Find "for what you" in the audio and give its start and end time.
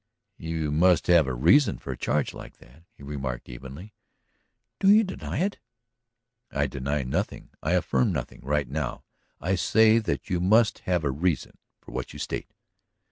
11.81-12.17